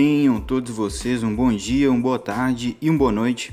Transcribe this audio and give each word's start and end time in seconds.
Tenham 0.00 0.40
todos 0.40 0.70
vocês 0.70 1.24
um 1.24 1.34
bom 1.34 1.52
dia, 1.52 1.90
uma 1.90 2.00
boa 2.00 2.20
tarde 2.20 2.76
e 2.80 2.88
uma 2.88 3.00
boa 3.00 3.10
noite. 3.10 3.52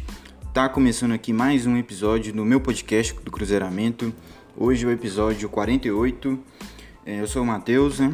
Tá 0.54 0.70
começando 0.70 1.12
aqui 1.12 1.34
mais 1.34 1.66
um 1.66 1.76
episódio 1.76 2.32
do 2.32 2.46
meu 2.46 2.62
podcast 2.62 3.16
do 3.24 3.32
Cruzeiramento. 3.32 4.14
Hoje 4.56 4.86
é 4.86 4.88
o 4.88 4.92
episódio 4.92 5.50
48. 5.50 6.38
É, 7.04 7.20
eu 7.20 7.26
sou 7.26 7.42
o 7.42 7.46
Matheus, 7.48 8.00
né? 8.00 8.14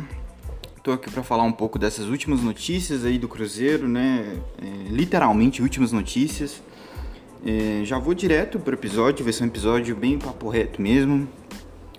Tô 0.81 0.93
aqui 0.93 1.11
para 1.11 1.23
falar 1.23 1.43
um 1.43 1.51
pouco 1.51 1.77
dessas 1.77 2.05
últimas 2.05 2.41
notícias 2.41 3.03
aí 3.03 3.19
do 3.19 3.27
Cruzeiro, 3.27 3.85
né? 3.85 4.39
É, 4.61 4.89
literalmente 4.89 5.61
últimas 5.61 5.91
notícias. 5.91 6.63
É, 7.45 7.81
já 7.83 7.99
vou 7.99 8.13
direto 8.13 8.57
pro 8.59 8.73
episódio, 8.73 9.25
vai 9.25 9.33
ser 9.33 9.43
um 9.43 9.47
episódio 9.47 9.93
bem 9.93 10.17
papo 10.17 10.47
reto 10.47 10.81
mesmo. 10.81 11.27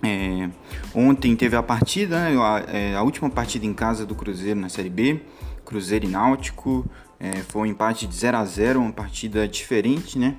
É, 0.01 0.49
ontem 0.95 1.35
teve 1.35 1.55
a 1.55 1.63
partida, 1.63 2.27
né, 2.27 2.37
a, 2.37 2.63
é, 2.67 2.95
a, 2.95 3.03
última 3.03 3.29
partida 3.29 3.65
em 3.65 3.73
casa 3.73 4.05
do 4.05 4.13
Cruzeiro 4.13 4.59
na 4.59 4.67
Série 4.67 4.89
B, 4.89 5.21
Cruzeiro 5.63 6.05
e 6.05 6.09
Náutico. 6.09 6.85
É, 7.19 7.37
foi 7.37 7.61
um 7.61 7.65
empate 7.65 8.05
de 8.05 8.15
0 8.15 8.37
a 8.37 8.45
0 8.45 8.79
uma 8.79 8.91
partida 8.91 9.47
diferente, 9.47 10.19
né? 10.19 10.37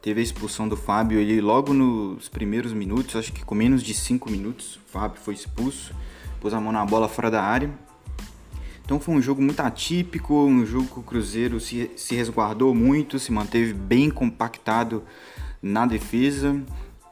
Teve 0.00 0.20
a 0.20 0.22
expulsão 0.24 0.68
do 0.68 0.76
Fábio 0.76 1.20
ele 1.20 1.40
logo 1.40 1.72
nos 1.72 2.28
primeiros 2.28 2.72
minutos, 2.72 3.14
acho 3.14 3.32
que 3.32 3.44
com 3.44 3.54
menos 3.54 3.82
de 3.82 3.94
5 3.94 4.28
minutos, 4.28 4.76
o 4.76 4.90
Fábio 4.90 5.20
foi 5.20 5.34
expulso, 5.34 5.94
pôs 6.40 6.52
a 6.52 6.60
mão 6.60 6.72
na 6.72 6.84
bola 6.84 7.08
fora 7.08 7.30
da 7.30 7.42
área. 7.42 7.70
Então 8.84 8.98
foi 8.98 9.14
um 9.14 9.22
jogo 9.22 9.40
muito 9.40 9.60
atípico, 9.60 10.34
um 10.34 10.66
jogo 10.66 10.86
que 10.86 10.98
o 10.98 11.02
Cruzeiro 11.02 11.60
se, 11.60 11.90
se 11.96 12.16
resguardou 12.16 12.74
muito, 12.74 13.18
se 13.18 13.30
manteve 13.30 13.72
bem 13.72 14.10
compactado 14.10 15.04
na 15.62 15.86
defesa. 15.86 16.60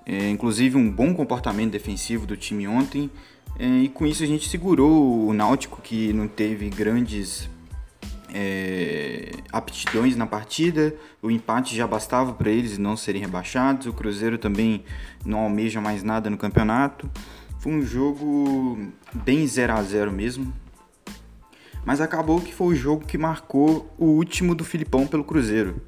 É, 0.05 0.28
inclusive 0.28 0.77
um 0.77 0.91
bom 0.91 1.14
comportamento 1.14 1.70
defensivo 1.70 2.27
do 2.27 2.36
time 2.36 2.66
ontem. 2.66 3.08
É, 3.59 3.67
e 3.67 3.89
com 3.89 4.07
isso 4.07 4.23
a 4.23 4.27
gente 4.27 4.49
segurou 4.49 5.29
o 5.29 5.33
Náutico, 5.33 5.81
que 5.83 6.12
não 6.12 6.27
teve 6.27 6.70
grandes 6.70 7.48
é, 8.33 9.31
aptidões 9.53 10.17
na 10.17 10.27
partida. 10.27 10.95
O 11.23 11.31
empate 11.31 11.77
já 11.77 11.87
bastava 11.87 12.33
para 12.33 12.51
eles 12.51 12.79
não 12.79 12.97
serem 12.97 13.20
rebaixados. 13.20 13.87
O 13.87 13.92
Cruzeiro 13.92 14.39
também 14.39 14.84
não 15.25 15.41
almeja 15.41 15.81
mais 15.81 16.03
nada 16.03 16.31
no 16.31 16.39
campeonato. 16.39 17.11
Foi 17.59 17.73
um 17.73 17.83
jogo 17.83 18.79
bem 19.12 19.47
0 19.47 19.73
a 19.75 19.83
0 19.83 20.11
mesmo. 20.11 20.53
Mas 21.85 22.01
acabou 22.01 22.41
que 22.41 22.55
foi 22.55 22.69
o 22.69 22.77
jogo 22.77 23.05
que 23.05 23.19
marcou 23.19 23.92
o 23.98 24.07
último 24.07 24.55
do 24.55 24.64
Filipão 24.64 25.07
pelo 25.07 25.25
Cruzeiro. 25.25 25.81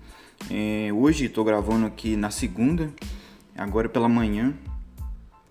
É, 0.50 0.90
hoje 0.92 1.26
estou 1.26 1.44
gravando 1.44 1.86
aqui 1.86 2.16
na 2.16 2.30
segunda 2.30 2.92
agora 3.56 3.88
pela 3.88 4.08
manhã, 4.08 4.54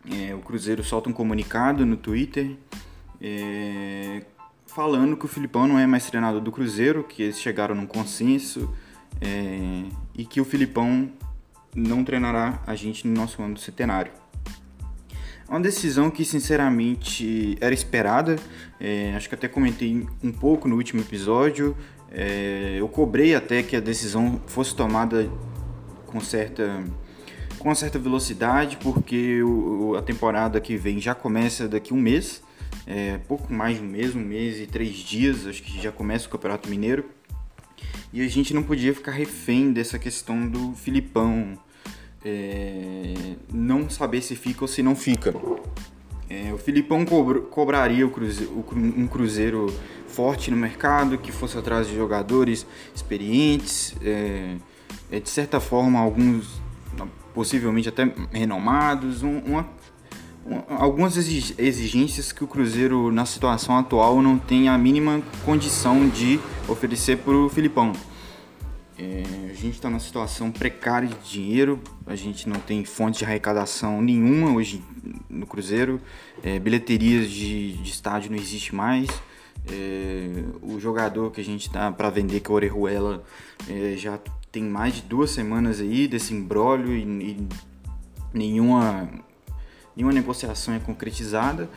é, 0.09 0.33
o 0.33 0.39
Cruzeiro 0.39 0.83
solta 0.83 1.09
um 1.09 1.13
comunicado 1.13 1.85
no 1.85 1.97
Twitter 1.97 2.55
é, 3.21 4.23
falando 4.65 5.15
que 5.15 5.25
o 5.25 5.27
Filipão 5.27 5.67
não 5.67 5.77
é 5.77 5.85
mais 5.85 6.07
treinador 6.07 6.41
do 6.41 6.51
Cruzeiro, 6.51 7.03
que 7.03 7.23
eles 7.23 7.39
chegaram 7.39 7.75
num 7.75 7.85
consenso 7.85 8.73
é, 9.19 9.83
e 10.15 10.25
que 10.25 10.41
o 10.41 10.45
Filipão 10.45 11.11
não 11.75 12.03
treinará 12.03 12.61
a 12.65 12.73
gente 12.75 13.07
no 13.07 13.13
nosso 13.13 13.41
ano 13.41 13.53
do 13.53 13.59
centenário. 13.59 14.11
É 15.47 15.51
uma 15.51 15.59
decisão 15.59 16.09
que 16.09 16.23
sinceramente 16.23 17.57
era 17.59 17.73
esperada, 17.73 18.37
é, 18.79 19.13
acho 19.15 19.27
que 19.29 19.35
até 19.35 19.47
comentei 19.47 20.07
um 20.23 20.31
pouco 20.31 20.67
no 20.67 20.77
último 20.77 21.01
episódio. 21.01 21.75
É, 22.09 22.77
eu 22.79 22.87
cobrei 22.87 23.35
até 23.35 23.61
que 23.61 23.75
a 23.75 23.79
decisão 23.79 24.41
fosse 24.47 24.75
tomada 24.75 25.29
com 26.07 26.19
certa 26.19 26.83
com 27.61 27.73
certa 27.75 27.99
velocidade, 27.99 28.77
porque 28.77 29.43
o, 29.43 29.95
a 29.95 30.01
temporada 30.01 30.59
que 30.59 30.75
vem 30.75 30.99
já 30.99 31.13
começa 31.13 31.67
daqui 31.67 31.93
um 31.93 32.01
mês, 32.01 32.41
é, 32.87 33.19
pouco 33.27 33.53
mais 33.53 33.77
de 33.77 33.83
um 33.83 33.87
mês, 33.87 34.15
um 34.15 34.19
mês 34.19 34.59
e 34.59 34.65
três 34.65 34.95
dias, 34.97 35.45
acho 35.45 35.61
que 35.61 35.79
já 35.79 35.91
começa 35.91 36.27
o 36.27 36.29
Campeonato 36.29 36.67
Mineiro. 36.67 37.05
E 38.11 38.21
a 38.21 38.27
gente 38.27 38.53
não 38.53 38.63
podia 38.63 38.93
ficar 38.93 39.11
refém 39.11 39.71
dessa 39.71 39.99
questão 39.99 40.47
do 40.47 40.73
Filipão 40.73 41.57
é, 42.25 43.13
não 43.53 43.89
saber 43.89 44.21
se 44.21 44.35
fica 44.35 44.63
ou 44.63 44.67
se 44.67 44.81
não 44.81 44.95
fica. 44.95 45.33
É, 46.29 46.51
o 46.53 46.57
Filipão 46.57 47.05
cobr 47.05 47.41
cobraria 47.41 48.07
o 48.07 48.09
cruzeiro, 48.09 48.65
um 48.75 49.05
cruzeiro 49.05 49.67
forte 50.07 50.49
no 50.49 50.57
mercado, 50.57 51.17
que 51.17 51.31
fosse 51.31 51.57
atrás 51.57 51.87
de 51.87 51.95
jogadores 51.95 52.65
experientes, 52.93 53.95
é, 54.01 54.55
é 55.11 55.19
de 55.19 55.29
certa 55.29 55.59
forma 55.59 55.99
alguns 55.99 56.60
possivelmente 57.33 57.89
até 57.89 58.11
renomados, 58.31 59.23
um, 59.23 59.39
uma, 59.39 59.67
uma, 60.45 60.63
algumas 60.69 61.17
exigências 61.17 62.31
que 62.31 62.43
o 62.43 62.47
Cruzeiro, 62.47 63.11
na 63.11 63.25
situação 63.25 63.77
atual, 63.77 64.21
não 64.21 64.37
tem 64.37 64.69
a 64.69 64.77
mínima 64.77 65.21
condição 65.45 66.07
de 66.09 66.39
oferecer 66.67 67.17
para 67.17 67.33
o 67.33 67.49
Filipão. 67.49 67.93
É, 68.97 69.23
a 69.49 69.53
gente 69.53 69.71
está 69.71 69.89
numa 69.89 69.99
situação 69.99 70.51
precária 70.51 71.07
de 71.07 71.31
dinheiro, 71.31 71.79
a 72.05 72.15
gente 72.15 72.47
não 72.47 72.59
tem 72.59 72.85
fonte 72.85 73.19
de 73.19 73.25
arrecadação 73.25 73.99
nenhuma 73.99 74.51
hoje 74.51 74.83
no 75.27 75.47
Cruzeiro, 75.47 75.99
é, 76.43 76.59
bilheterias 76.59 77.29
de, 77.29 77.73
de 77.73 77.89
estádio 77.89 78.29
não 78.29 78.37
existe 78.37 78.75
mais. 78.75 79.09
É, 79.71 80.43
o 80.61 80.79
jogador 80.79 81.31
que 81.31 81.41
a 81.41 81.43
gente 81.43 81.67
está 81.67 81.91
para 81.91 82.09
vender, 82.09 82.41
que 82.41 82.49
é 82.49 82.51
o 82.51 82.55
Orejuela, 82.55 83.23
é, 83.67 83.95
já 83.97 84.19
tem 84.51 84.63
mais 84.63 84.95
de 84.95 85.01
duas 85.03 85.31
semanas 85.31 85.79
aí 85.79 86.07
desse 86.07 86.33
embrólio 86.33 86.93
e, 86.93 87.03
e 87.03 87.47
nenhuma, 88.33 89.09
nenhuma 89.95 90.13
negociação 90.13 90.73
é 90.73 90.79
concretizada 90.79 91.69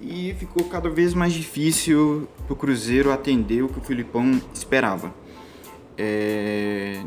e 0.00 0.34
ficou 0.38 0.64
cada 0.64 0.88
vez 0.88 1.14
mais 1.14 1.32
difícil 1.32 2.28
para 2.46 2.52
o 2.52 2.56
Cruzeiro 2.56 3.12
atender 3.12 3.62
o 3.62 3.68
que 3.68 3.78
o 3.78 3.82
Filipão 3.82 4.40
esperava. 4.54 5.14
É, 5.96 7.02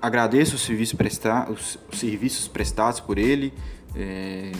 agradeço 0.00 0.54
os 0.54 0.62
serviços, 0.62 0.94
presta 0.94 1.50
os, 1.50 1.78
os 1.90 1.98
serviços 1.98 2.46
prestados 2.46 3.00
por 3.00 3.18
ele. 3.18 3.52
É, 3.96 4.52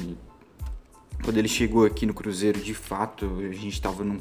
quando 1.22 1.38
ele 1.38 1.48
chegou 1.48 1.84
aqui 1.84 2.06
no 2.06 2.14
Cruzeiro, 2.14 2.60
de 2.60 2.74
fato, 2.74 3.38
a 3.40 3.52
gente 3.52 3.68
estava 3.74 4.02
num, 4.02 4.18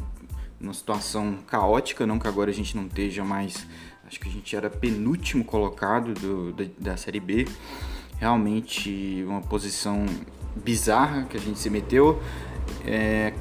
numa 0.59 0.73
situação 0.73 1.37
caótica, 1.47 2.05
não 2.05 2.17
que 2.17 2.27
agora 2.27 2.49
a 2.49 2.53
gente 2.53 2.75
não 2.75 2.87
esteja 2.87 3.23
mais 3.23 3.67
acho 4.07 4.19
que 4.19 4.29
a 4.29 4.31
gente 4.31 4.55
era 4.55 4.69
penúltimo 4.69 5.43
colocado 5.43 6.13
do, 6.13 6.53
da, 6.53 6.65
da 6.79 6.97
Série 6.97 7.19
B. 7.19 7.45
Realmente 8.19 9.23
uma 9.27 9.41
posição 9.41 10.05
bizarra 10.55 11.25
que 11.25 11.35
a 11.35 11.39
gente 11.39 11.59
se 11.59 11.69
meteu. 11.69 12.19
É, 12.85 13.33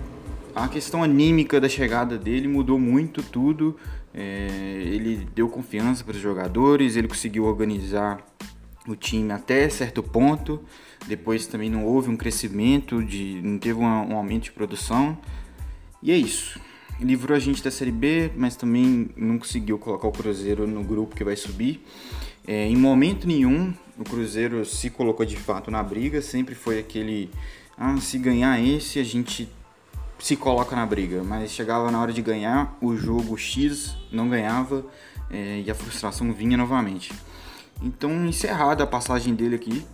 a 0.55 0.66
questão 0.69 1.03
anímica 1.03 1.60
da 1.60 1.69
chegada 1.69 2.19
dele 2.19 2.49
mudou 2.49 2.78
muito 2.78 3.22
tudo. 3.22 3.76
É, 4.12 4.82
ele 4.84 5.26
deu 5.34 5.49
confiança 5.49 6.03
para 6.03 6.15
os 6.15 6.21
jogadores, 6.21 6.97
ele 6.97 7.06
conseguiu 7.06 7.44
organizar 7.44 8.19
o 8.88 8.97
time 8.97 9.32
até 9.32 9.69
certo 9.69 10.03
ponto. 10.03 10.60
Depois 11.06 11.47
também 11.47 11.71
não 11.71 11.84
houve 11.84 12.10
um 12.10 12.16
crescimento, 12.16 13.05
de, 13.05 13.41
não 13.43 13.59
teve 13.59 13.78
um, 13.78 13.84
um 13.84 14.16
aumento 14.16 14.44
de 14.44 14.53
produção. 14.53 15.16
E 16.03 16.10
é 16.10 16.16
isso 16.16 16.60
livrou 17.00 17.36
a 17.36 17.40
gente 17.40 17.62
da 17.62 17.70
Série 17.70 17.90
B, 17.90 18.30
mas 18.36 18.56
também 18.56 19.10
não 19.16 19.38
conseguiu 19.38 19.78
colocar 19.78 20.08
o 20.08 20.12
Cruzeiro 20.12 20.66
no 20.66 20.82
grupo 20.82 21.14
que 21.14 21.24
vai 21.24 21.36
subir. 21.36 21.84
É, 22.46 22.66
em 22.66 22.76
momento 22.76 23.26
nenhum 23.26 23.74
o 23.98 24.04
Cruzeiro 24.04 24.64
se 24.64 24.90
colocou 24.90 25.24
de 25.24 25.36
fato 25.36 25.70
na 25.70 25.82
briga, 25.82 26.20
sempre 26.22 26.54
foi 26.54 26.78
aquele, 26.78 27.30
ah, 27.76 27.96
se 27.98 28.18
ganhar 28.18 28.60
esse 28.62 28.98
a 28.98 29.04
gente 29.04 29.48
se 30.18 30.36
coloca 30.36 30.74
na 30.74 30.86
briga, 30.86 31.22
mas 31.22 31.50
chegava 31.50 31.90
na 31.90 32.00
hora 32.00 32.12
de 32.12 32.22
ganhar 32.22 32.76
o 32.80 32.96
jogo 32.96 33.36
X, 33.36 33.96
não 34.10 34.28
ganhava 34.28 34.84
é, 35.30 35.62
e 35.64 35.70
a 35.70 35.74
frustração 35.74 36.32
vinha 36.32 36.56
novamente. 36.56 37.12
Então, 37.82 38.26
encerrada 38.26 38.84
a 38.84 38.86
passagem 38.86 39.34
dele 39.34 39.56
aqui, 39.56 39.84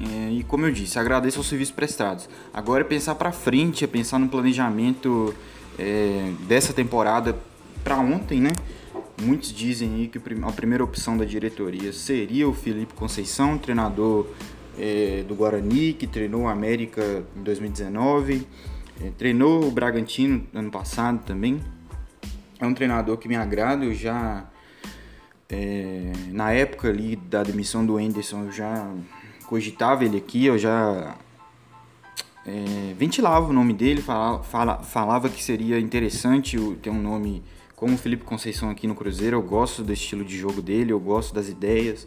é, 0.00 0.30
e 0.30 0.42
como 0.44 0.64
eu 0.64 0.72
disse, 0.72 0.98
agradeço 0.98 1.38
aos 1.38 1.48
serviços 1.48 1.74
prestados. 1.74 2.28
Agora 2.54 2.82
é 2.82 2.84
pensar 2.84 3.14
para 3.16 3.32
frente, 3.32 3.84
é 3.84 3.86
pensar 3.86 4.18
no 4.18 4.28
planejamento 4.28 5.34
é, 5.80 6.32
dessa 6.46 6.74
temporada 6.74 7.34
para 7.82 7.96
ontem, 7.96 8.40
né? 8.40 8.50
Muitos 9.22 9.52
dizem 9.52 9.94
aí 9.94 10.08
que 10.08 10.18
a 10.18 10.52
primeira 10.52 10.84
opção 10.84 11.16
da 11.16 11.24
diretoria 11.24 11.92
seria 11.92 12.46
o 12.48 12.52
Felipe 12.52 12.92
Conceição, 12.94 13.56
treinador 13.56 14.26
é, 14.78 15.24
do 15.26 15.34
Guarani, 15.34 15.94
que 15.94 16.06
treinou 16.06 16.46
a 16.46 16.52
América 16.52 17.24
em 17.36 17.42
2019, 17.42 18.46
é, 19.02 19.10
treinou 19.18 19.64
o 19.64 19.70
Bragantino 19.70 20.46
ano 20.54 20.70
passado 20.70 21.24
também. 21.24 21.60
É 22.58 22.66
um 22.66 22.74
treinador 22.74 23.16
que 23.16 23.26
me 23.26 23.36
agrada, 23.36 23.84
eu 23.84 23.94
já 23.94 24.44
é, 25.48 26.12
na 26.28 26.52
época 26.52 26.88
ali 26.88 27.16
da 27.16 27.42
demissão 27.42 27.84
do 27.84 27.96
Anderson 27.96 28.44
eu 28.44 28.52
já 28.52 28.90
cogitava 29.46 30.04
ele 30.04 30.18
aqui, 30.18 30.46
eu 30.46 30.58
já 30.58 31.16
é, 32.46 32.94
ventilava 32.96 33.48
o 33.48 33.52
nome 33.52 33.74
dele, 33.74 34.00
fala, 34.00 34.42
fala, 34.42 34.82
falava 34.82 35.28
que 35.28 35.42
seria 35.42 35.78
interessante 35.78 36.58
ter 36.82 36.90
um 36.90 37.00
nome 37.00 37.42
como 37.76 37.96
Felipe 37.96 38.24
Conceição 38.24 38.70
aqui 38.70 38.86
no 38.86 38.94
Cruzeiro. 38.94 39.36
Eu 39.36 39.42
gosto 39.42 39.82
do 39.82 39.92
estilo 39.92 40.24
de 40.24 40.36
jogo 40.38 40.62
dele, 40.62 40.92
eu 40.92 41.00
gosto 41.00 41.34
das 41.34 41.48
ideias. 41.48 42.06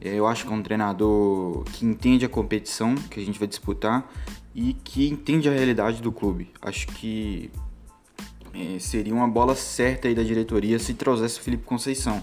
É, 0.00 0.14
eu 0.14 0.26
acho 0.26 0.46
que 0.46 0.52
é 0.52 0.54
um 0.54 0.62
treinador 0.62 1.64
que 1.64 1.84
entende 1.84 2.24
a 2.24 2.28
competição 2.28 2.94
que 2.94 3.20
a 3.20 3.24
gente 3.24 3.38
vai 3.38 3.48
disputar 3.48 4.10
e 4.54 4.74
que 4.84 5.08
entende 5.08 5.48
a 5.48 5.52
realidade 5.52 6.00
do 6.00 6.12
clube. 6.12 6.50
Acho 6.62 6.86
que 6.88 7.50
é, 8.54 8.78
seria 8.78 9.14
uma 9.14 9.28
bola 9.28 9.54
certa 9.54 10.08
aí 10.08 10.14
da 10.14 10.22
diretoria 10.22 10.78
se 10.78 10.94
trouxesse 10.94 11.40
o 11.40 11.42
Felipe 11.42 11.64
Conceição. 11.64 12.22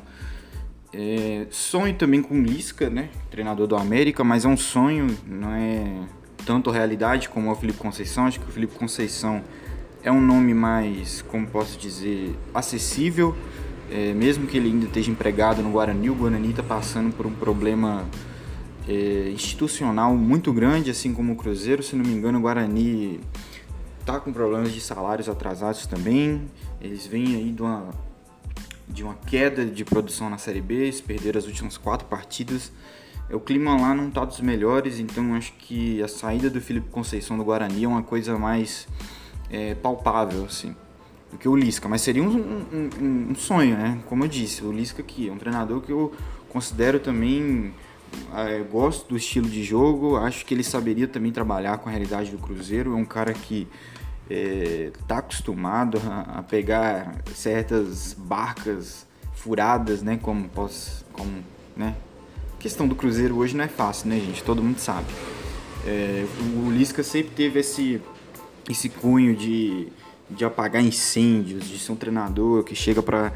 É, 0.94 1.48
sonho 1.50 1.96
também 1.96 2.22
com 2.22 2.36
o 2.36 2.42
Lisca, 2.42 2.90
né? 2.90 3.10
Treinador 3.32 3.66
do 3.66 3.76
América, 3.76 4.24
mas 4.24 4.46
é 4.46 4.48
um 4.48 4.58
sonho, 4.58 5.08
não 5.26 5.52
é 5.52 6.06
tanto 6.46 6.72
realidade 6.72 7.30
como 7.30 7.52
o 7.52 7.56
Felipe 7.56 7.80
Conceição. 7.80 8.26
Acho 8.26 8.40
que 8.40 8.50
o 8.50 8.52
Felipe 8.52 8.76
Conceição 8.76 9.44
é 10.04 10.12
um 10.12 10.22
nome 10.22 10.54
mais, 10.54 11.22
como 11.24 11.48
posso 11.48 11.78
dizer, 11.78 12.36
acessível. 12.54 13.36
É, 13.92 14.14
mesmo 14.14 14.48
que 14.48 14.58
ele 14.58 14.70
ainda 14.70 14.86
esteja 14.86 15.12
empregado 15.12 15.62
no 15.62 15.72
Guarani, 15.72 16.10
o 16.10 16.16
Guarani 16.16 16.50
está 16.50 16.64
passando 16.64 17.14
por 17.16 17.26
um 17.26 17.34
problema 17.34 18.06
é, 18.88 19.30
institucional 19.32 20.16
muito 20.16 20.52
grande, 20.52 20.90
assim 20.90 21.14
como 21.14 21.34
o 21.34 21.36
Cruzeiro. 21.36 21.84
Se 21.84 21.96
não 21.96 22.04
me 22.04 22.12
engano, 22.12 22.40
o 22.40 22.42
Guarani 22.42 23.20
está 24.00 24.20
com 24.20 24.34
problemas 24.34 24.74
de 24.74 24.82
salários 24.82 25.30
atrasados 25.30 25.86
também. 25.86 26.42
Eles 26.82 27.06
vêm 27.06 27.36
aí 27.36 27.52
de 27.52 27.62
uma, 27.62 27.90
de 28.88 29.04
uma 29.04 29.16
queda 29.16 29.66
de 29.66 29.86
produção 29.86 30.30
na 30.30 30.38
Série 30.38 30.62
B, 30.62 30.76
eles 30.76 31.02
perderam 31.02 31.40
as 31.40 31.46
últimas 31.46 31.78
quatro 31.78 32.08
partidas. 32.08 32.72
O 33.34 33.40
clima 33.40 33.76
lá 33.76 33.96
não 33.96 34.10
está 34.10 34.24
dos 34.24 34.40
melhores, 34.42 35.00
então 35.00 35.34
acho 35.34 35.54
que 35.54 36.02
a 36.04 36.08
saída 36.08 36.50
do 36.50 36.62
Felipe 36.62 36.90
Conceição 36.90 37.38
do 37.38 37.44
Guarani 37.44 37.84
é 37.84 37.88
uma 37.88 38.04
coisa 38.04 38.38
mais 38.38 38.88
é, 39.50 39.74
palpável, 39.74 40.46
assim, 40.46 40.76
do 41.32 41.38
que 41.38 41.50
o 41.50 41.56
Lisca. 41.56 41.90
Mas 41.90 42.02
seria 42.02 42.22
um, 42.22 42.30
um, 42.30 43.30
um, 43.32 43.36
sonho, 43.36 43.76
né? 43.76 44.00
Como 44.08 44.24
eu 44.24 44.28
disse, 44.28 44.64
o 44.64 44.72
Lisca 44.72 45.02
aqui 45.02 45.30
é 45.30 45.32
um 45.32 45.38
treinador 45.38 45.82
que 45.82 45.92
eu 45.92 46.14
considero 46.50 47.00
também 47.00 47.74
é, 48.36 48.60
gosto 48.60 49.10
do 49.10 49.18
estilo 49.18 49.50
de 49.50 49.64
jogo, 49.64 50.16
acho 50.18 50.46
que 50.46 50.54
ele 50.54 50.64
saberia 50.64 51.08
também 51.08 51.32
trabalhar 51.32 51.80
com 51.80 51.90
a 51.90 51.92
realidade 51.92 52.30
do 52.30 52.38
Cruzeiro. 52.38 52.94
É 52.94 52.96
um 52.96 53.06
cara 53.06 53.34
que 53.34 53.68
está 54.30 55.16
é, 55.16 55.18
acostumado 55.18 56.00
a, 56.08 56.40
a, 56.40 56.44
pegar 56.44 57.16
certas 57.34 58.14
barcas 58.14 59.08
furadas, 59.34 60.04
né? 60.04 60.20
Como 60.22 60.48
posso, 60.50 61.04
como, 61.14 61.44
né? 61.76 61.96
Questão 62.64 62.88
do 62.88 62.96
Cruzeiro 62.96 63.36
hoje 63.40 63.58
não 63.58 63.66
é 63.66 63.68
fácil, 63.68 64.08
né, 64.08 64.18
gente? 64.18 64.42
Todo 64.42 64.64
mundo 64.64 64.80
sabe. 64.80 65.08
É, 65.86 66.26
o 66.56 66.72
Lisca 66.72 67.04
sempre 67.04 67.32
teve 67.36 67.60
esse 67.60 68.00
esse 68.70 68.88
cunho 68.88 69.36
de, 69.36 69.90
de 70.30 70.46
apagar 70.46 70.82
incêndios, 70.82 71.68
de 71.68 71.78
ser 71.78 71.92
um 71.92 71.98
treinador 71.98 72.64
que 72.64 72.74
chega 72.74 73.04
para 73.04 73.34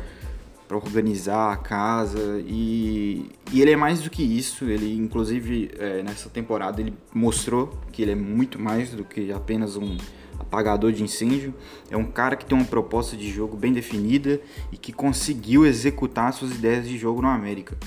organizar 0.72 1.52
a 1.52 1.58
casa 1.58 2.42
e, 2.48 3.30
e 3.52 3.62
ele 3.62 3.72
é 3.72 3.76
mais 3.76 4.00
do 4.00 4.10
que 4.10 4.24
isso. 4.24 4.64
Ele, 4.64 4.96
inclusive, 4.96 5.72
é, 5.78 6.02
nessa 6.04 6.30
temporada 6.30 6.80
ele 6.80 6.94
mostrou 7.14 7.78
que 7.92 8.02
ele 8.02 8.12
é 8.12 8.16
muito 8.16 8.58
mais 8.58 8.92
do 8.92 9.04
que 9.04 9.30
apenas 9.34 9.76
um 9.76 9.98
apagador 10.40 10.94
de 10.94 11.04
incêndio. 11.04 11.54
É 11.92 11.98
um 11.98 12.06
cara 12.06 12.38
que 12.38 12.46
tem 12.46 12.58
uma 12.58 12.66
proposta 12.66 13.18
de 13.18 13.30
jogo 13.30 13.58
bem 13.58 13.74
definida 13.74 14.40
e 14.72 14.78
que 14.78 14.94
conseguiu 14.94 15.66
executar 15.66 16.32
suas 16.32 16.52
ideias 16.52 16.88
de 16.88 16.98
jogo 16.98 17.22
no 17.22 17.28
América, 17.28 17.78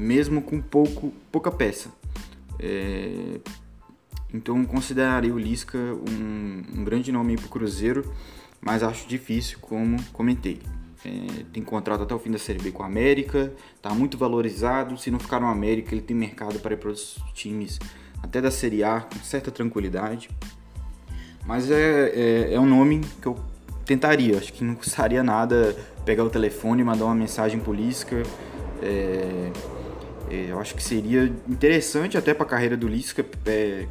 mesmo 0.00 0.40
com 0.40 0.60
pouco, 0.60 1.12
pouca 1.30 1.50
peça. 1.50 1.90
É, 2.58 3.38
então 4.32 4.64
consideraria 4.64 5.34
o 5.34 5.38
Lisca 5.38 5.78
um, 5.78 6.62
um 6.78 6.84
grande 6.84 7.12
nome 7.12 7.36
para 7.36 7.46
o 7.46 7.48
Cruzeiro, 7.48 8.12
mas 8.60 8.82
acho 8.82 9.06
difícil, 9.06 9.58
como 9.60 10.02
comentei. 10.12 10.60
É, 11.04 11.44
tem 11.52 11.62
contrato 11.62 12.02
até 12.02 12.14
o 12.14 12.18
fim 12.18 12.30
da 12.30 12.38
Série 12.38 12.58
B 12.58 12.72
com 12.72 12.82
a 12.82 12.86
América, 12.86 13.52
está 13.76 13.90
muito 13.90 14.16
valorizado. 14.16 14.96
Se 14.98 15.10
não 15.10 15.18
ficar 15.18 15.40
no 15.40 15.46
América, 15.46 15.94
ele 15.94 16.02
tem 16.02 16.16
mercado 16.16 16.58
para 16.60 16.74
ir 16.74 16.76
para 16.76 16.90
os 16.90 17.18
times 17.34 17.78
até 18.22 18.40
da 18.40 18.50
Série 18.50 18.82
A 18.84 19.00
com 19.00 19.18
certa 19.22 19.50
tranquilidade. 19.50 20.30
Mas 21.46 21.70
é, 21.70 22.10
é, 22.14 22.54
é, 22.54 22.60
um 22.60 22.66
nome 22.66 23.00
que 23.20 23.26
eu 23.26 23.36
tentaria. 23.84 24.36
Acho 24.38 24.52
que 24.52 24.62
não 24.62 24.74
custaria 24.74 25.22
nada 25.22 25.74
pegar 26.04 26.24
o 26.24 26.30
telefone 26.30 26.82
e 26.82 26.84
mandar 26.84 27.06
uma 27.06 27.14
mensagem 27.14 27.58
política. 27.58 28.22
É, 28.82 29.50
eu 30.30 30.60
acho 30.60 30.74
que 30.74 30.82
seria 30.82 31.24
interessante 31.48 32.16
até 32.16 32.32
para 32.32 32.44
a 32.44 32.48
carreira 32.48 32.76
do 32.76 32.86
Lisca 32.86 33.24
é, 33.46 33.86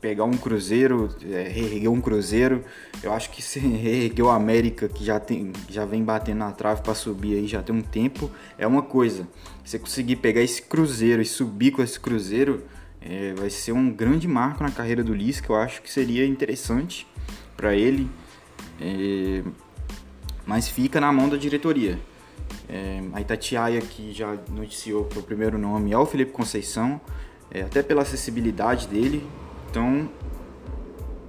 pegar 0.00 0.24
um 0.24 0.36
Cruzeiro, 0.36 1.14
é, 1.24 1.48
reerguer 1.48 1.90
um 1.90 2.00
Cruzeiro. 2.00 2.64
Eu 3.02 3.12
acho 3.12 3.30
que 3.30 3.42
se 3.42 3.58
reerguer 3.60 4.24
o 4.24 4.30
América, 4.30 4.88
que 4.88 5.04
já, 5.04 5.18
tem, 5.18 5.52
já 5.68 5.84
vem 5.84 6.02
batendo 6.02 6.38
na 6.38 6.52
trave 6.52 6.82
para 6.82 6.94
subir 6.94 7.36
aí 7.36 7.46
já 7.46 7.62
tem 7.62 7.74
um 7.74 7.82
tempo, 7.82 8.30
é 8.58 8.66
uma 8.66 8.82
coisa. 8.82 9.26
Você 9.64 9.78
conseguir 9.78 10.16
pegar 10.16 10.42
esse 10.42 10.62
Cruzeiro 10.62 11.22
e 11.22 11.24
subir 11.24 11.70
com 11.70 11.82
esse 11.82 11.98
Cruzeiro, 11.98 12.64
é, 13.00 13.34
vai 13.34 13.50
ser 13.50 13.72
um 13.72 13.90
grande 13.90 14.26
marco 14.26 14.62
na 14.62 14.70
carreira 14.70 15.02
do 15.02 15.16
que 15.16 15.50
eu 15.50 15.56
acho 15.56 15.82
que 15.82 15.90
seria 15.90 16.26
interessante 16.26 17.06
para 17.56 17.74
ele. 17.74 18.10
É, 18.80 19.42
mas 20.44 20.68
fica 20.68 21.00
na 21.00 21.12
mão 21.12 21.28
da 21.28 21.36
diretoria. 21.36 21.98
É, 22.68 23.00
a 23.12 23.20
Itatiaia, 23.20 23.80
que 23.80 24.12
já 24.12 24.36
noticiou 24.50 25.04
que 25.04 25.18
o 25.18 25.22
primeiro 25.22 25.56
nome 25.56 25.92
é 25.92 25.98
o 25.98 26.04
Felipe 26.04 26.32
Conceição, 26.32 27.00
é, 27.50 27.62
até 27.62 27.82
pela 27.82 28.02
acessibilidade 28.02 28.88
dele, 28.88 29.24
então, 29.70 30.08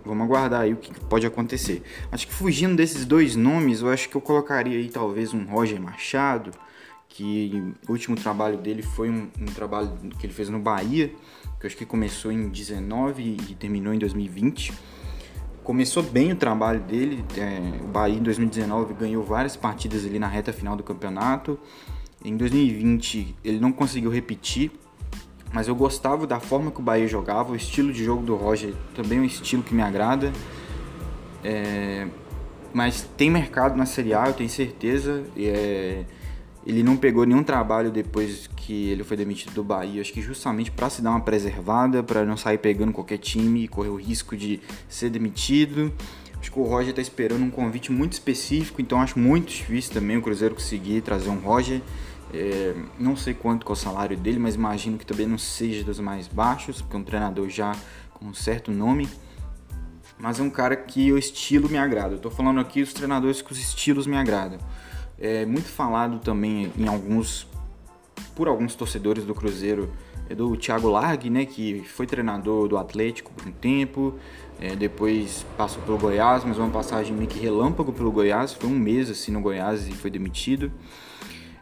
vamos 0.06 0.24
aguardar 0.24 0.62
aí 0.62 0.74
o 0.74 0.78
que 0.78 0.94
pode 1.06 1.26
acontecer. 1.26 1.84
Acho 2.12 2.28
que 2.28 2.34
fugindo 2.34 2.76
desses 2.76 3.06
dois 3.06 3.36
nomes, 3.36 3.82
eu 3.82 3.90
acho 3.90 4.08
que 4.10 4.16
eu 4.16 4.22
colocaria 4.22 4.78
aí 4.78 4.90
talvez 4.90 5.34
um 5.34 5.44
Roger 5.44 5.82
Machado, 5.82 6.52
que 7.10 7.74
o 7.88 7.92
último 7.92 8.16
trabalho 8.16 8.58
dele 8.58 8.82
foi 8.82 9.10
um, 9.10 9.30
um 9.40 9.46
trabalho 9.46 9.92
que 10.20 10.26
ele 10.26 10.34
fez 10.34 10.50
no 10.50 10.60
Bahia, 10.60 11.10
que 11.60 11.66
eu 11.66 11.68
acho 11.68 11.76
que 11.76 11.86
começou 11.86 12.32
em 12.32 12.48
19 12.48 13.38
e 13.50 13.56
terminou 13.56 13.94
em 13.94 14.00
2020. 14.00 14.74
Começou 15.68 16.02
bem 16.02 16.32
o 16.32 16.36
trabalho 16.38 16.80
dele, 16.80 17.26
é, 17.36 17.84
o 17.84 17.88
Bahia 17.90 18.16
em 18.16 18.24
2019 18.24 18.94
ganhou 18.94 19.22
várias 19.22 19.58
partidas 19.58 20.06
ali 20.06 20.18
na 20.18 20.26
reta 20.26 20.54
final 20.54 20.78
do 20.78 20.82
campeonato. 20.82 21.60
Em 22.24 22.38
2020 22.38 23.36
ele 23.44 23.60
não 23.60 23.74
conseguiu 23.74 24.10
repetir 24.10 24.72
mas 25.52 25.68
eu 25.68 25.76
gostava 25.76 26.26
da 26.26 26.40
forma 26.40 26.72
que 26.72 26.80
o 26.80 26.82
Bahia 26.82 27.06
jogava, 27.06 27.52
o 27.52 27.56
estilo 27.58 27.92
de 27.92 28.02
jogo 28.02 28.24
do 28.24 28.36
Roger 28.38 28.74
também 28.96 29.18
é 29.18 29.22
um 29.22 29.26
estilo 29.26 29.62
que 29.62 29.76
me 29.76 29.82
agrada. 29.82 30.32
É, 31.44 32.08
mas 32.74 33.06
tem 33.18 33.30
mercado 33.30 33.76
na 33.76 33.86
Série 33.86 34.14
A, 34.14 34.28
eu 34.28 34.34
tenho 34.34 34.50
certeza. 34.50 35.26
É, 35.36 36.06
ele 36.68 36.84
não 36.84 36.98
pegou 36.98 37.26
nenhum 37.26 37.44
trabalho 37.44 37.90
depois 37.90 38.50
que 38.58 38.90
ele 38.90 39.02
foi 39.02 39.16
demitido 39.16 39.54
do 39.54 39.64
Bahia, 39.64 40.02
acho 40.02 40.12
que 40.12 40.22
justamente 40.22 40.70
para 40.70 40.90
se 40.90 41.02
dar 41.02 41.12
uma 41.12 41.22
preservada, 41.22 42.04
para 42.04 42.26
não 42.26 42.36
sair 42.36 42.58
pegando 42.58 42.92
qualquer 42.92 43.20
time 43.20 43.64
e 43.64 43.68
correr 43.70 43.88
o 43.88 43.96
risco 43.96 44.36
de 44.36 44.60
ser 44.90 45.10
demitido. 45.10 45.94
Acho 46.38 46.52
que 46.52 46.60
o 46.60 46.64
Roger 46.64 46.90
está 46.90 47.02
esperando 47.02 47.42
um 47.42 47.50
convite 47.50 47.90
muito 47.90 48.12
específico, 48.14 48.82
então 48.82 49.00
acho 49.00 49.18
muito 49.18 49.48
difícil 49.48 49.94
também 49.94 50.18
o 50.18 50.22
Cruzeiro 50.22 50.56
conseguir 50.56 51.00
trazer 51.00 51.30
um 51.30 51.40
Roger. 51.40 51.82
É, 52.34 52.76
não 53.00 53.16
sei 53.16 53.34
quanto 53.34 53.66
é 53.66 53.72
o 53.72 53.76
salário 53.76 54.18
dele, 54.18 54.38
mas 54.38 54.56
imagino 54.56 54.98
que 54.98 55.06
também 55.06 55.26
não 55.26 55.38
seja 55.38 55.86
dos 55.86 56.02
mais 56.02 56.28
baixos, 56.28 56.82
porque 56.82 56.98
é 56.98 57.00
um 57.00 57.04
treinador 57.04 57.48
já 57.48 57.72
com 58.14 58.26
um 58.26 58.34
certo 58.34 58.72
nome. 58.72 59.08
Mas 60.20 60.38
é 60.38 60.44
um 60.44 60.50
cara 60.50 60.76
que 60.76 61.14
o 61.14 61.18
estilo 61.18 61.70
me 61.70 61.78
agrada. 61.78 62.16
Eu 62.16 62.20
tô 62.20 62.30
falando 62.30 62.60
aqui 62.60 62.82
os 62.82 62.92
treinadores 62.92 63.42
que 63.42 63.54
os 63.54 63.58
estilos 63.58 64.06
me 64.06 64.18
agradam. 64.18 64.60
É 65.20 65.46
muito 65.46 65.68
falado 65.68 66.20
também 66.20 66.72
em 66.78 66.88
alguns 66.88 67.48
por 68.36 68.48
alguns 68.48 68.76
torcedores 68.76 69.26
do 69.26 69.34
Cruzeiro 69.34 69.92
é 70.30 70.36
do 70.36 70.56
Thiago 70.56 70.90
Largue, 70.90 71.30
né, 71.30 71.46
que 71.46 71.82
foi 71.88 72.06
treinador 72.06 72.68
do 72.68 72.78
Atlético 72.78 73.32
por 73.32 73.48
um 73.48 73.52
tempo, 73.52 74.14
é, 74.60 74.76
depois 74.76 75.46
passou 75.58 75.82
pelo 75.84 75.98
Goiás, 75.98 76.44
mas 76.44 76.58
uma 76.58 76.70
passagem 76.70 77.16
meio 77.16 77.30
que 77.30 77.40
relâmpago 77.40 77.94
pelo 77.94 78.12
Goiás, 78.12 78.54
foi 78.54 78.70
um 78.70 78.78
mês 78.78 79.10
assim 79.10 79.32
no 79.32 79.42
Goiás 79.42 79.88
e 79.88 79.92
foi 79.92 80.10
demitido. 80.10 80.72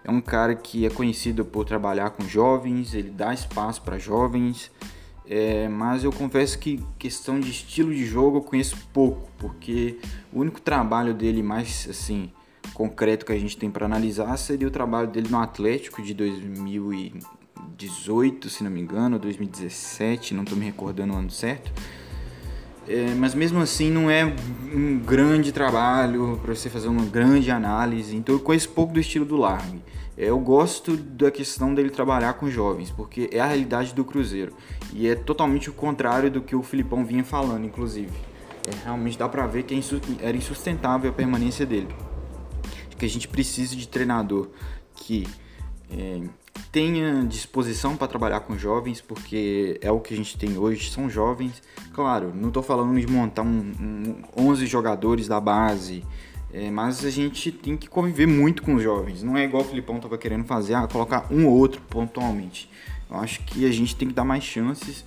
É 0.03 0.11
um 0.11 0.21
cara 0.21 0.55
que 0.55 0.85
é 0.85 0.89
conhecido 0.89 1.45
por 1.45 1.65
trabalhar 1.65 2.11
com 2.11 2.27
jovens, 2.27 2.93
ele 2.93 3.09
dá 3.09 3.33
espaço 3.33 3.81
para 3.81 3.97
jovens, 3.97 4.71
é, 5.27 5.67
mas 5.67 6.03
eu 6.03 6.11
confesso 6.11 6.57
que 6.59 6.83
questão 6.97 7.39
de 7.39 7.49
estilo 7.49 7.93
de 7.93 8.05
jogo 8.05 8.37
eu 8.37 8.41
conheço 8.41 8.77
pouco, 8.93 9.29
porque 9.37 9.99
o 10.31 10.39
único 10.39 10.61
trabalho 10.61 11.13
dele 11.13 11.41
mais 11.41 11.87
assim 11.89 12.31
concreto 12.75 13.25
que 13.25 13.31
a 13.31 13.39
gente 13.39 13.57
tem 13.57 13.71
para 13.71 13.85
analisar 13.85 14.37
seria 14.37 14.67
o 14.67 14.71
trabalho 14.71 15.07
dele 15.07 15.29
no 15.29 15.39
Atlético 15.39 16.03
de 16.03 16.13
2018, 16.13 18.49
se 18.49 18.65
não 18.65 18.69
me 18.69 18.81
engano, 18.81 19.17
2017, 19.17 20.33
não 20.33 20.43
estou 20.43 20.57
me 20.57 20.65
recordando 20.65 21.13
o 21.13 21.15
ano 21.15 21.31
certo. 21.31 21.71
É, 22.87 23.15
mas 23.15 23.33
mesmo 23.33 23.59
assim 23.59 23.89
não 23.89 24.11
é 24.11 24.31
um 24.73 24.99
grande 24.99 25.53
trabalho 25.53 26.39
para 26.43 26.53
você 26.53 26.69
fazer 26.69 26.89
uma 26.89 27.05
grande 27.05 27.49
análise. 27.49 28.13
Então 28.15 28.35
eu 28.35 28.39
conheço 28.39 28.69
pouco 28.69 28.93
do 28.93 28.99
estilo 28.99 29.25
do 29.25 29.37
Largue. 29.37 29.81
É, 30.17 30.29
eu 30.29 30.37
gosto 30.37 30.95
da 30.97 31.31
questão 31.31 31.73
dele 31.73 31.89
trabalhar 31.89 32.33
com 32.33 32.47
jovens, 32.49 32.91
porque 32.91 33.29
é 33.31 33.39
a 33.39 33.47
realidade 33.47 33.93
do 33.93 34.03
Cruzeiro. 34.03 34.53
E 34.93 35.07
é 35.07 35.15
totalmente 35.15 35.69
o 35.69 35.73
contrário 35.73 36.29
do 36.29 36.41
que 36.41 36.53
o 36.55 36.61
Filipão 36.61 37.05
vinha 37.05 37.23
falando, 37.23 37.65
inclusive. 37.65 38.11
É, 38.67 38.71
realmente 38.83 39.17
dá 39.17 39.29
pra 39.29 39.47
ver 39.47 39.63
que 39.63 39.73
é 39.73 39.79
era 40.21 40.35
insustentável 40.35 41.09
a 41.09 41.13
permanência 41.13 41.65
dele. 41.65 41.87
Que 42.97 43.05
a 43.05 43.09
gente 43.09 43.27
precisa 43.27 43.75
de 43.75 43.87
treinador 43.87 44.49
que 44.95 45.27
é, 45.89 46.21
tenha 46.71 47.23
disposição 47.23 47.95
para 47.95 48.07
trabalhar 48.07 48.41
com 48.41 48.57
jovens, 48.57 49.01
porque 49.01 49.77
é 49.81 49.91
o 49.91 49.99
que 49.99 50.13
a 50.13 50.17
gente 50.17 50.37
tem 50.37 50.57
hoje, 50.57 50.89
são 50.89 51.09
jovens. 51.09 51.61
Claro, 51.93 52.33
não 52.33 52.49
estou 52.49 52.63
falando 52.63 52.99
de 52.99 53.07
montar 53.07 53.43
um, 53.43 53.71
um, 53.79 54.15
11 54.35 54.65
jogadores 54.65 55.27
da 55.27 55.39
base 55.39 56.03
É, 56.53 56.71
mas 56.71 57.03
a 57.03 57.09
gente 57.09 57.51
tem 57.51 57.75
que 57.75 57.89
conviver 57.89 58.25
muito 58.25 58.63
com 58.63 58.75
os 58.75 58.83
jovens. 58.83 59.21
Não 59.21 59.35
é 59.35 59.43
igual 59.43 59.63
o 59.63 59.65
Filipão 59.65 59.97
estava 59.97 60.17
querendo 60.17 60.45
fazer, 60.45 60.73
ah, 60.73 60.87
colocar 60.87 61.27
um 61.29 61.47
ou 61.47 61.53
outro 61.53 61.81
pontualmente. 61.89 62.69
Eu 63.09 63.17
acho 63.17 63.41
que 63.41 63.65
a 63.65 63.71
gente 63.71 63.95
tem 63.95 64.07
que 64.07 64.13
dar 64.13 64.23
mais 64.23 64.43
chances. 64.43 65.03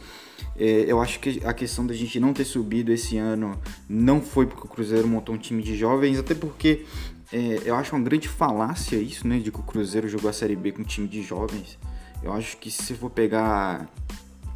É, 0.57 0.85
eu 0.87 1.00
acho 1.00 1.18
que 1.21 1.40
a 1.45 1.54
questão 1.54 1.87
da 1.87 1.95
gente 1.95 2.21
não 2.21 2.33
ter 2.33 2.45
subido 2.45 2.92
esse 2.92 3.16
ano 3.16 3.59
não 3.88 4.21
foi 4.21 4.47
porque 4.47 4.66
o 4.66 4.68
Cruzeiro 4.68 5.09
montou 5.09 5.35
um 5.35 5.38
time 5.38 5.62
de 5.62 5.76
jovens, 5.76 6.18
até 6.18 6.35
porque 6.35 6.85
é, 7.32 7.62
eu 7.64 7.75
acho 7.75 7.94
uma 7.94 8.02
grande 8.02 8.28
falácia 8.28 8.97
isso, 8.97 9.26
né? 9.26 9.38
De 9.38 9.52
que 9.52 9.61
o 9.61 9.62
Cruzeiro 9.62 10.08
jogou 10.08 10.30
a 10.30 10.32
Série 10.32 10.56
B 10.56 10.73
com 10.73 10.82
um 10.82 10.85
time 10.85 11.06
de 11.06 11.23
jovens. 11.23 11.78
Eu 12.23 12.32
acho 12.32 12.56
que 12.56 12.70
se 12.70 12.94
for 12.94 13.11
pegar 13.11 13.88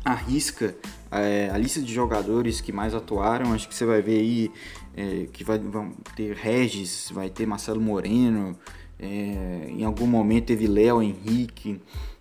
a 0.05 0.15
risca, 0.15 0.75
é, 1.11 1.51
a 1.51 1.59
lista 1.59 1.81
de 1.81 1.93
jogadores 1.93 2.61
que 2.61 2.73
mais 2.73 2.95
atuaram, 2.95 3.53
acho 3.53 3.69
que 3.69 3.75
você 3.75 3.85
vai 3.85 4.03
ver 4.03 4.19
aí 4.19 4.51
é, 4.97 5.27
que 5.33 5.45
vai, 5.45 5.59
vão 5.59 5.93
ter 6.17 6.35
Regis, 6.35 7.11
vai 7.13 7.31
ter 7.31 7.47
Marcelo 7.47 7.81
Moreno, 7.81 8.59
é, 8.99 9.67
em 9.69 9.85
algum 9.85 10.07
momento 10.07 10.47
teve 10.47 10.67
Léo 10.67 11.03
Henrique, 11.03 11.81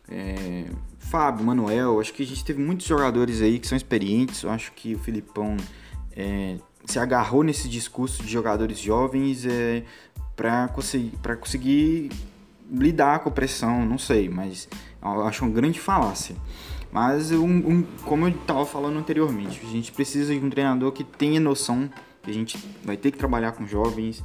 é, 0.10 0.66
Fábio, 1.00 1.46
Manuel, 1.46 2.00
acho 2.00 2.14
que 2.14 2.24
a 2.24 2.26
gente 2.26 2.46
teve 2.46 2.62
muitos 2.62 2.86
jogadores 2.86 3.42
aí 3.42 3.60
que 3.60 3.68
são 3.68 3.76
experientes, 3.76 4.44
eu 4.44 4.52
acho 4.52 4.72
que 4.74 4.94
o 4.94 5.00
Filipão 5.00 5.58
é, 6.16 6.58
se 6.86 7.00
agarrou 7.00 7.44
nesse 7.44 7.68
discurso 7.68 8.24
de 8.24 8.32
jogadores 8.32 8.80
jovens 8.80 9.46
é, 9.46 9.84
para 10.42 10.68
conseguir, 10.70 11.12
conseguir 11.40 12.10
lidar 12.72 13.20
com 13.20 13.30
a 13.30 13.32
pressão, 13.32 13.86
não 13.86 14.00
sei, 14.00 14.28
mas 14.28 14.68
acho 15.28 15.46
uma 15.46 15.54
grande 15.54 15.80
falácia. 15.80 16.36
Mas, 16.92 17.32
um, 17.32 17.46
um, 17.46 17.84
como 18.04 18.26
eu 18.26 18.30
estava 18.32 18.66
falando 18.66 18.98
anteriormente, 18.98 19.62
a 19.64 19.70
gente 19.70 19.92
precisa 19.92 20.34
de 20.34 20.44
um 20.44 20.50
treinador 20.50 20.92
que 20.94 21.04
tenha 21.04 21.40
noção 21.40 21.88
que 22.24 22.32
a 22.32 22.34
gente 22.34 22.58
vai 22.84 22.98
ter 22.98 23.12
que 23.12 23.20
trabalhar 23.20 23.52
com 23.52 23.68
jovens, 23.68 24.24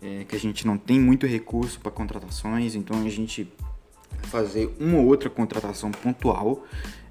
é, 0.00 0.24
que 0.28 0.36
a 0.36 0.38
gente 0.38 0.64
não 0.64 0.78
tem 0.78 1.00
muito 1.00 1.26
recurso 1.26 1.80
para 1.80 1.90
contratações, 1.90 2.76
então 2.76 3.04
a 3.04 3.10
gente 3.10 3.52
fazer 4.24 4.74
uma 4.78 4.98
ou 4.98 5.06
outra 5.06 5.30
contratação 5.30 5.90
pontual, 5.90 6.64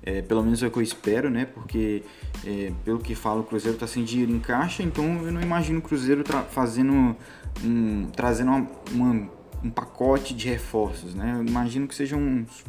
é, 0.03 0.21
pelo 0.21 0.41
menos 0.43 0.63
é 0.63 0.67
o 0.67 0.71
que 0.71 0.77
eu 0.77 0.83
espero, 0.83 1.29
né? 1.29 1.45
Porque 1.45 2.03
é, 2.45 2.71
pelo 2.85 2.99
que 2.99 3.13
fala 3.13 3.41
o 3.41 3.43
Cruzeiro 3.43 3.75
está 3.75 3.87
sem 3.87 4.03
dinheiro 4.03 4.31
em 4.31 4.39
caixa, 4.39 4.81
então 4.83 5.03
eu 5.25 5.31
não 5.31 5.41
imagino 5.41 5.79
o 5.79 5.81
Cruzeiro 5.81 6.23
fazendo 6.49 7.15
um, 7.63 8.07
trazendo 8.15 8.51
uma, 8.51 8.67
uma, 8.91 9.29
um 9.63 9.69
pacote 9.69 10.33
de 10.33 10.47
reforços, 10.47 11.13
né? 11.13 11.35
Eu 11.37 11.45
imagino 11.45 11.87
que 11.87 11.95
sejam 11.95 12.19
uns 12.19 12.63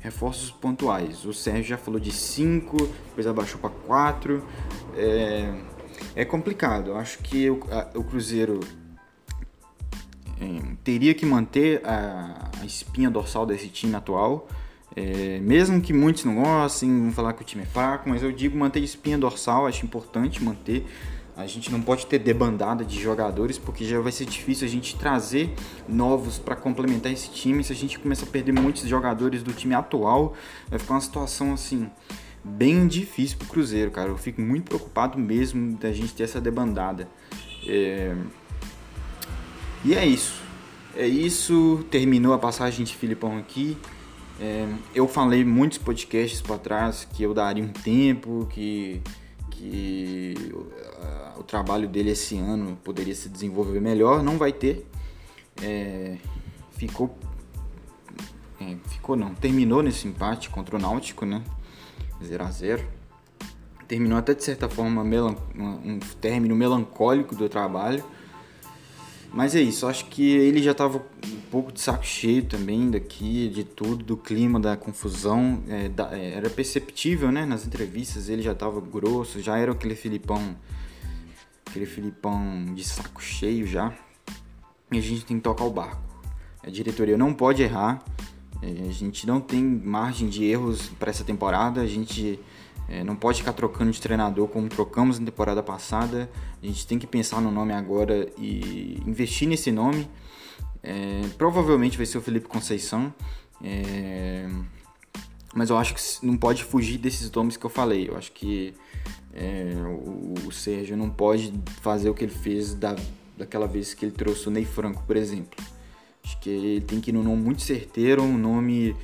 reforços 0.00 0.50
pontuais. 0.50 1.24
O 1.24 1.32
Sérgio 1.32 1.64
já 1.64 1.78
falou 1.78 1.98
de 1.98 2.12
5, 2.12 2.76
depois 2.76 3.26
abaixou 3.26 3.60
para 3.60 3.70
4. 3.70 4.44
É, 4.96 5.54
é 6.14 6.24
complicado. 6.24 6.90
Eu 6.90 6.96
acho 6.96 7.18
que 7.18 7.50
o, 7.50 7.60
a, 7.70 7.98
o 7.98 8.04
Cruzeiro 8.04 8.60
é, 10.40 10.74
teria 10.84 11.14
que 11.14 11.26
manter 11.26 11.80
a, 11.84 12.50
a, 12.60 12.66
espinha 12.66 13.10
dorsal 13.10 13.44
desse 13.44 13.68
time 13.68 13.94
atual. 13.94 14.48
É, 14.96 15.38
mesmo 15.40 15.80
que 15.80 15.92
muitos 15.92 16.24
não 16.24 16.36
gostem, 16.36 17.02
vão 17.02 17.12
falar 17.12 17.32
que 17.32 17.42
o 17.42 17.44
time 17.44 17.62
é 17.62 17.66
fraco, 17.66 18.08
mas 18.08 18.22
eu 18.22 18.32
digo 18.32 18.56
manter 18.56 18.80
espinha 18.80 19.18
dorsal, 19.18 19.66
acho 19.66 19.84
importante 19.84 20.42
manter. 20.42 20.86
A 21.36 21.46
gente 21.46 21.70
não 21.70 21.80
pode 21.80 22.04
ter 22.06 22.18
debandada 22.18 22.84
de 22.84 23.00
jogadores, 23.00 23.58
porque 23.58 23.84
já 23.84 24.00
vai 24.00 24.10
ser 24.10 24.24
difícil 24.24 24.66
a 24.66 24.70
gente 24.70 24.96
trazer 24.96 25.54
novos 25.88 26.36
para 26.36 26.56
complementar 26.56 27.12
esse 27.12 27.30
time. 27.30 27.62
Se 27.62 27.72
a 27.72 27.76
gente 27.76 27.96
começar 27.96 28.26
a 28.26 28.28
perder 28.28 28.50
muitos 28.50 28.82
jogadores 28.88 29.40
do 29.44 29.52
time 29.52 29.72
atual, 29.72 30.34
vai 30.68 30.80
ficar 30.80 30.94
uma 30.94 31.00
situação 31.00 31.52
assim 31.52 31.88
bem 32.42 32.88
difícil 32.88 33.38
pro 33.38 33.46
Cruzeiro, 33.46 33.90
cara. 33.90 34.08
Eu 34.08 34.18
fico 34.18 34.40
muito 34.40 34.64
preocupado 34.64 35.16
mesmo 35.16 35.76
da 35.76 35.92
gente 35.92 36.12
ter 36.12 36.24
essa 36.24 36.40
debandada. 36.40 37.08
É... 37.68 38.16
E 39.84 39.94
é 39.94 40.06
isso. 40.06 40.42
É 40.96 41.06
isso. 41.06 41.84
Terminou 41.90 42.32
a 42.32 42.38
passagem 42.38 42.84
de 42.84 42.94
Filipão 42.94 43.38
aqui. 43.38 43.76
É... 44.40 44.66
Eu 44.94 45.08
falei 45.08 45.44
muitos 45.44 45.78
podcasts 45.78 46.40
para 46.40 46.58
trás 46.58 47.06
que 47.12 47.22
eu 47.22 47.34
daria 47.34 47.62
um 47.62 47.68
tempo, 47.72 48.46
que 48.50 49.02
que 49.58 50.34
o 51.36 51.42
trabalho 51.42 51.88
dele 51.88 52.10
esse 52.10 52.38
ano 52.38 52.78
poderia 52.84 53.14
se 53.14 53.28
desenvolver 53.28 53.80
melhor, 53.80 54.22
não 54.22 54.38
vai 54.38 54.52
ter. 54.52 54.86
É, 55.62 56.16
ficou. 56.72 57.18
É, 58.60 58.76
ficou 58.88 59.16
não, 59.16 59.34
terminou 59.34 59.82
nesse 59.82 60.06
empate 60.06 60.48
contra 60.50 60.76
o 60.76 60.78
Náutico, 60.78 61.24
né? 61.24 61.42
0 62.22 62.44
a 62.44 62.50
0 62.50 62.84
Terminou 63.86 64.18
até 64.18 64.34
de 64.34 64.44
certa 64.44 64.68
forma 64.68 65.02
um 65.02 65.98
término 66.20 66.54
melancólico 66.54 67.34
do 67.34 67.48
trabalho. 67.48 68.04
Mas 69.32 69.54
é 69.54 69.60
isso, 69.60 69.86
acho 69.86 70.06
que 70.06 70.22
ele 70.30 70.62
já 70.62 70.72
estava 70.72 70.98
um 70.98 71.40
pouco 71.50 71.70
de 71.70 71.80
saco 71.80 72.04
cheio 72.04 72.44
também 72.44 72.90
daqui, 72.90 73.48
de 73.48 73.62
tudo, 73.62 74.04
do 74.04 74.16
clima, 74.16 74.58
da 74.58 74.76
confusão. 74.76 75.62
É, 75.68 75.88
da, 75.88 76.16
é, 76.16 76.34
era 76.34 76.48
perceptível, 76.48 77.30
né? 77.30 77.44
Nas 77.44 77.66
entrevistas 77.66 78.28
ele 78.28 78.42
já 78.42 78.52
estava 78.52 78.80
grosso, 78.80 79.40
já 79.40 79.58
era 79.58 79.72
aquele 79.72 79.94
Filipão, 79.94 80.56
aquele 81.66 81.86
Filipão 81.86 82.64
de 82.74 82.82
saco 82.84 83.22
cheio 83.22 83.66
já. 83.66 83.92
E 84.90 84.98
a 84.98 85.02
gente 85.02 85.24
tem 85.26 85.36
que 85.36 85.42
tocar 85.42 85.64
o 85.64 85.70
barco. 85.70 86.02
A 86.62 86.70
diretoria 86.70 87.16
não 87.16 87.34
pode 87.34 87.62
errar, 87.62 88.02
é, 88.62 88.88
a 88.88 88.92
gente 88.92 89.26
não 89.26 89.40
tem 89.40 89.62
margem 89.62 90.28
de 90.28 90.44
erros 90.44 90.88
para 90.98 91.10
essa 91.10 91.22
temporada, 91.22 91.80
a 91.80 91.86
gente 91.86 92.40
é, 92.88 93.04
não 93.04 93.14
pode 93.14 93.40
ficar 93.40 93.52
trocando 93.52 93.90
de 93.90 94.00
treinador 94.00 94.48
como 94.48 94.66
trocamos 94.68 95.18
na 95.18 95.26
temporada 95.26 95.62
passada. 95.62 96.30
A 96.62 96.66
gente 96.66 96.86
tem 96.86 96.98
que 96.98 97.06
pensar 97.06 97.40
no 97.40 97.50
nome 97.50 97.72
agora 97.74 98.26
e 98.38 99.02
investir 99.06 99.46
nesse 99.46 99.70
nome. 99.70 100.08
É, 100.82 101.20
provavelmente 101.36 101.98
vai 101.98 102.06
ser 102.06 102.16
o 102.16 102.22
Felipe 102.22 102.48
Conceição. 102.48 103.12
É, 103.62 104.48
mas 105.54 105.68
eu 105.68 105.76
acho 105.76 105.94
que 105.94 106.26
não 106.26 106.36
pode 106.36 106.64
fugir 106.64 106.96
desses 106.96 107.30
nomes 107.30 107.58
que 107.58 107.66
eu 107.66 107.70
falei. 107.70 108.08
Eu 108.08 108.16
acho 108.16 108.32
que 108.32 108.72
é, 109.34 109.74
o, 109.86 110.34
o 110.46 110.52
Sérgio 110.52 110.96
não 110.96 111.10
pode 111.10 111.52
fazer 111.82 112.08
o 112.08 112.14
que 112.14 112.24
ele 112.24 112.32
fez 112.32 112.74
da, 112.74 112.96
daquela 113.36 113.66
vez 113.66 113.92
que 113.92 114.06
ele 114.06 114.12
trouxe 114.12 114.48
o 114.48 114.50
Ney 114.50 114.64
Franco, 114.64 115.02
por 115.06 115.16
exemplo. 115.16 115.62
Acho 116.24 116.40
que 116.40 116.48
ele 116.48 116.80
tem 116.80 117.00
que 117.00 117.10
ir 117.10 117.12
num 117.12 117.22
nome 117.22 117.42
muito 117.42 117.62
certeiro, 117.62 118.22
um 118.22 118.38
nome 118.38 118.96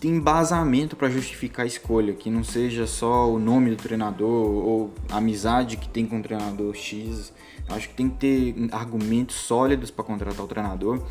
tem 0.00 0.12
embasamento 0.12 0.96
para 0.96 1.10
justificar 1.10 1.64
a 1.64 1.66
escolha, 1.66 2.14
que 2.14 2.30
não 2.30 2.42
seja 2.42 2.86
só 2.86 3.30
o 3.30 3.38
nome 3.38 3.70
do 3.70 3.76
treinador 3.76 4.30
ou 4.30 4.94
a 5.10 5.18
amizade 5.18 5.76
que 5.76 5.88
tem 5.88 6.06
com 6.06 6.20
o 6.20 6.22
treinador 6.22 6.74
X. 6.74 7.32
Acho 7.68 7.88
que 7.88 7.94
tem 7.94 8.08
que 8.08 8.16
ter 8.16 8.68
argumentos 8.72 9.36
sólidos 9.36 9.90
para 9.90 10.04
contratar 10.04 10.44
o 10.44 10.48
treinador. 10.48 11.02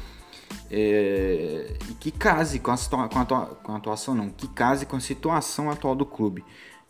É, 0.71 1.77
que 1.99 2.11
case 2.11 2.59
com 2.59 2.71
a, 2.71 2.77
com, 2.77 3.19
a, 3.19 3.25
com 3.25 3.71
a 3.71 3.77
atuação, 3.77 4.15
não, 4.15 4.29
que 4.29 4.47
case 4.47 4.85
com 4.85 4.95
a 4.95 4.99
situação 4.99 5.69
atual 5.69 5.95
do 5.95 6.05
clube. 6.05 6.43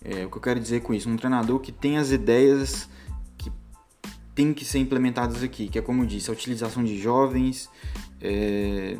É, 0.04 0.26
o 0.26 0.30
que 0.30 0.38
eu 0.38 0.42
quero 0.42 0.60
dizer 0.60 0.82
com 0.82 0.94
isso? 0.94 1.10
Um 1.10 1.18
treinador 1.18 1.60
que 1.60 1.72
tem 1.72 1.98
as 1.98 2.12
ideias 2.12 2.88
que 3.38 3.52
tem 4.34 4.54
que 4.54 4.64
ser 4.64 4.80
implementadas 4.80 5.44
aqui, 5.44 5.68
que 5.68 5.80
é 5.80 5.82
como 5.82 6.04
eu 6.04 6.06
disse, 6.06 6.30
a 6.30 6.34
utilização 6.34 6.84
de 6.84 6.98
jovens, 6.98 7.70
é, 8.22 8.98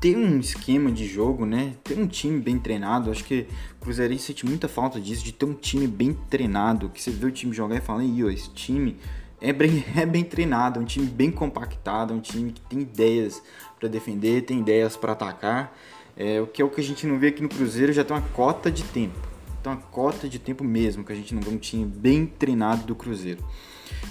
ter 0.00 0.16
um 0.16 0.38
esquema 0.38 0.92
de 0.92 1.06
jogo, 1.06 1.44
né? 1.44 1.74
Ter 1.82 1.98
um 1.98 2.06
time 2.06 2.40
bem 2.40 2.58
treinado. 2.58 3.10
Acho 3.10 3.24
que 3.24 3.46
o 3.76 3.84
Cruzeirense 3.84 4.24
sente 4.24 4.46
muita 4.46 4.68
falta 4.68 5.00
disso, 5.00 5.24
de 5.24 5.32
ter 5.32 5.44
um 5.44 5.54
time 5.54 5.86
bem 5.86 6.12
treinado. 6.30 6.88
Que 6.88 7.02
você 7.02 7.10
vê 7.10 7.26
o 7.26 7.32
time 7.32 7.52
jogar 7.52 7.76
e 7.76 7.80
fala, 7.80 8.02
ó, 8.02 8.30
esse 8.30 8.50
time 8.50 8.96
é 9.40 9.52
bem, 9.52 9.84
é 9.96 10.06
bem 10.06 10.22
treinado, 10.22 10.78
é 10.78 10.82
um 10.82 10.86
time 10.86 11.06
bem 11.06 11.30
compactado, 11.30 12.14
é 12.14 12.16
um 12.16 12.20
time 12.20 12.52
que 12.52 12.60
tem 12.60 12.80
ideias 12.80 13.42
para 13.78 13.88
defender, 13.88 14.42
tem 14.42 14.60
ideias 14.60 14.96
para 14.96 15.12
atacar. 15.12 15.76
É, 16.16 16.40
o 16.40 16.46
que 16.46 16.62
é 16.62 16.64
o 16.64 16.70
que 16.70 16.80
a 16.80 16.84
gente 16.84 17.06
não 17.06 17.18
vê 17.18 17.28
aqui 17.28 17.42
no 17.42 17.48
Cruzeiro 17.48 17.92
já 17.92 18.04
tem 18.04 18.16
uma 18.16 18.22
cota 18.28 18.70
de 18.70 18.84
tempo. 18.84 19.18
Tem 19.60 19.72
uma 19.72 19.80
cota 19.80 20.28
de 20.28 20.38
tempo 20.38 20.62
mesmo, 20.62 21.02
que 21.02 21.12
a 21.12 21.16
gente 21.16 21.34
não 21.34 21.42
vê 21.42 21.50
um 21.50 21.58
time 21.58 21.84
bem 21.84 22.26
treinado 22.26 22.84
do 22.84 22.94
Cruzeiro. 22.94 23.42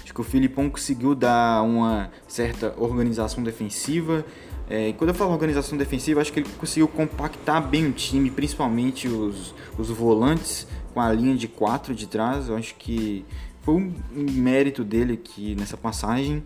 Acho 0.02 0.12
que 0.12 0.20
o 0.20 0.24
Filipão 0.24 0.68
conseguiu 0.68 1.14
dar 1.14 1.62
uma 1.62 2.10
certa 2.28 2.74
organização 2.76 3.42
defensiva, 3.42 4.24
é, 4.68 4.92
quando 4.94 5.10
eu 5.10 5.14
falo 5.14 5.30
organização 5.32 5.76
defensiva, 5.76 6.20
acho 6.20 6.32
que 6.32 6.40
ele 6.40 6.48
conseguiu 6.58 6.88
compactar 6.88 7.66
bem 7.66 7.86
o 7.86 7.92
time, 7.92 8.30
principalmente 8.30 9.06
os, 9.06 9.54
os 9.76 9.90
volantes 9.90 10.66
com 10.92 11.00
a 11.00 11.12
linha 11.12 11.36
de 11.36 11.46
quatro 11.46 11.94
de 11.94 12.06
trás. 12.06 12.48
Eu 12.48 12.56
acho 12.56 12.74
que 12.76 13.24
foi 13.60 13.74
um, 13.74 13.92
mérito 14.14 14.82
dele 14.82 15.14
aqui 15.14 15.54
nessa 15.54 15.76
passagem, 15.76 16.42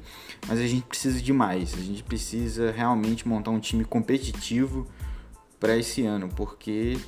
mas 0.49 0.59
a 0.59 0.67
gente 0.67 0.85
precisa 0.85 1.21
de 1.21 1.33
mais. 1.33 1.75
A 1.75 1.81
gente 1.81 2.03
precisa 2.03 2.73
realmente 2.73 3.27
montar 3.27 3.51
um 3.51 3.61
time 3.61 3.85
competitivo 3.85 4.87
para 5.61 5.77
esse 5.77 6.05
ano, 6.05 6.29
porque 6.35 6.99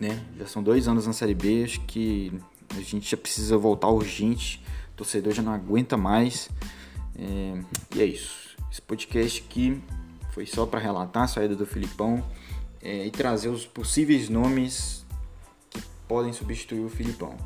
né, 0.00 0.20
já 0.38 0.46
são 0.46 0.62
dois 0.62 0.88
anos 0.88 1.06
na 1.06 1.12
Série 1.12 1.34
B, 1.34 1.64
acho 1.64 1.80
que 1.80 2.32
a 2.76 2.80
gente 2.80 3.08
já 3.08 3.16
precisa 3.16 3.56
voltar 3.56 3.88
urgente. 3.88 4.62
O 4.94 4.96
torcedor 4.96 5.32
já 5.32 5.42
não 5.42 5.52
aguenta 5.52 5.96
mais. 5.96 6.48
É, 7.16 7.60
e 7.94 8.02
é 8.02 8.04
isso. 8.04 8.51
Esse 8.72 8.80
podcast 8.80 9.44
aqui 9.46 9.82
foi 10.30 10.46
só 10.46 10.64
para 10.64 10.80
relatar 10.80 11.24
a 11.24 11.26
saída 11.26 11.54
do 11.54 11.66
Filipão 11.66 12.24
é, 12.80 13.04
e 13.04 13.10
trazer 13.10 13.50
os 13.50 13.66
possíveis 13.66 14.30
nomes 14.30 15.04
que 15.68 15.82
podem 16.08 16.32
substituir 16.32 16.82
o 16.82 16.88
Filipão. 16.88 17.36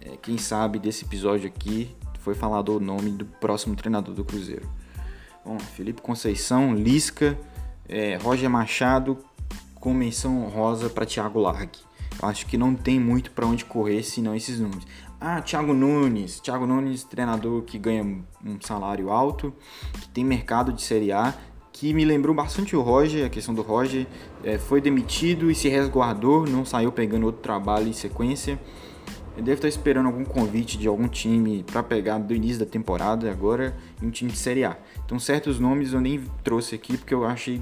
É, 0.00 0.16
quem 0.16 0.36
sabe 0.36 0.80
desse 0.80 1.04
episódio 1.04 1.46
aqui 1.46 1.94
foi 2.18 2.34
falado 2.34 2.70
o 2.70 2.80
nome 2.80 3.12
do 3.12 3.24
próximo 3.24 3.76
treinador 3.76 4.16
do 4.16 4.24
Cruzeiro. 4.24 4.68
Bom, 5.44 5.60
Felipe 5.60 6.02
Conceição, 6.02 6.74
Lisca, 6.74 7.38
é, 7.88 8.16
Roger 8.16 8.50
Machado, 8.50 9.24
com 9.76 9.94
menção 9.94 10.48
rosa 10.48 10.90
para 10.90 11.06
Thiago 11.06 11.38
Largue. 11.38 11.78
Acho 12.22 12.46
que 12.46 12.56
não 12.56 12.74
tem 12.74 12.98
muito 12.98 13.30
para 13.30 13.46
onde 13.46 13.64
correr 13.64 14.02
senão 14.02 14.34
esses 14.34 14.60
números. 14.60 14.86
Ah, 15.20 15.40
Thiago 15.40 15.72
Nunes. 15.72 16.40
Thiago 16.40 16.66
Nunes, 16.66 17.04
treinador 17.04 17.62
que 17.62 17.78
ganha 17.78 18.02
um 18.04 18.60
salário 18.60 19.10
alto, 19.10 19.54
que 20.00 20.08
tem 20.08 20.24
mercado 20.24 20.72
de 20.72 20.82
Série 20.82 21.12
A, 21.12 21.34
que 21.72 21.92
me 21.92 22.04
lembrou 22.04 22.34
bastante 22.34 22.76
o 22.76 22.82
Roger, 22.82 23.26
a 23.26 23.28
questão 23.28 23.54
do 23.54 23.62
Roger. 23.62 24.06
É, 24.42 24.58
foi 24.58 24.80
demitido 24.80 25.50
e 25.50 25.54
se 25.54 25.68
resguardou, 25.68 26.46
não 26.46 26.64
saiu 26.64 26.92
pegando 26.92 27.26
outro 27.26 27.42
trabalho 27.42 27.88
em 27.88 27.92
sequência. 27.92 28.58
Ele 29.36 29.46
deve 29.46 29.54
estar 29.54 29.68
esperando 29.68 30.06
algum 30.06 30.24
convite 30.24 30.78
de 30.78 30.86
algum 30.86 31.08
time 31.08 31.64
para 31.64 31.82
pegar 31.82 32.18
do 32.18 32.32
início 32.32 32.60
da 32.60 32.66
temporada 32.66 33.30
agora 33.30 33.76
em 34.00 34.06
um 34.06 34.10
time 34.10 34.30
de 34.30 34.38
Série 34.38 34.64
A. 34.64 34.76
Então 35.04 35.18
certos 35.18 35.58
nomes 35.58 35.92
eu 35.92 36.00
nem 36.00 36.22
trouxe 36.44 36.76
aqui 36.76 36.96
porque 36.96 37.12
eu 37.12 37.24
achei 37.24 37.60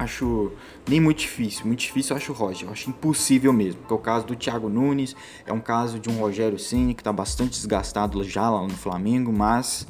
acho 0.00 0.52
nem 0.88 0.98
muito 0.98 1.18
difícil. 1.18 1.66
Muito 1.66 1.80
difícil 1.80 2.14
eu 2.14 2.16
acho 2.16 2.32
o 2.32 2.34
Roger. 2.34 2.68
Eu 2.68 2.72
acho 2.72 2.88
impossível 2.88 3.52
mesmo. 3.52 3.82
Que 3.86 3.92
é 3.92 3.96
o 3.96 3.98
caso 3.98 4.26
do 4.26 4.34
Thiago 4.34 4.68
Nunes, 4.68 5.14
é 5.46 5.52
um 5.52 5.60
caso 5.60 5.98
de 5.98 6.08
um 6.08 6.18
Rogério 6.18 6.58
Ceni 6.58 6.94
que 6.94 7.02
está 7.02 7.12
bastante 7.12 7.50
desgastado 7.50 8.24
já 8.24 8.48
lá 8.48 8.62
no 8.62 8.70
Flamengo, 8.70 9.32
mas 9.32 9.86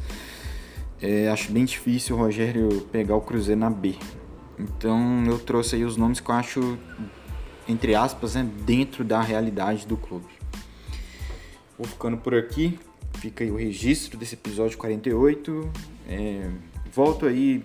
é, 1.01 1.29
acho 1.29 1.53
bem 1.53 1.65
difícil 1.65 2.17
o 2.17 2.19
Rogério 2.19 2.69
pegar 2.93 3.15
o 3.15 3.21
Cruzeiro 3.21 3.61
na 3.61 3.71
B. 3.71 3.95
Então 4.59 5.25
eu 5.27 5.39
trouxe 5.39 5.77
aí 5.77 5.85
os 5.85 5.97
nomes 5.97 6.21
que 6.21 6.31
eu 6.31 6.35
acho, 6.35 6.79
entre 7.69 7.95
aspas, 7.95 8.35
né, 8.35 8.47
dentro 8.67 9.05
da 9.05 9.21
realidade 9.21 9.87
do 9.87 9.97
clube. 9.97 10.27
Vou 11.79 11.87
ficando 11.87 12.19
por 12.19 12.35
aqui. 12.35 12.79
Fica 13.15 13.43
aí 13.43 13.51
o 13.51 13.57
registro 13.57 14.19
desse 14.19 14.35
episódio 14.35 14.77
48. 14.77 15.71
É, 16.09 16.51
volto 16.93 17.27
aí 17.27 17.65